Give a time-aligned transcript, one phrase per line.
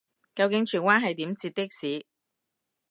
[0.33, 2.07] 究竟荃灣係點截的士